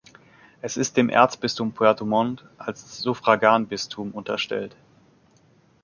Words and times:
Es 0.63 0.77
ist 0.77 0.97
dem 0.97 1.09
Erzbistum 1.09 1.73
Puerto 1.73 2.05
Montt 2.05 2.43
als 2.57 2.97
Suffraganbistum 3.03 4.13
unterstellt. 4.15 4.75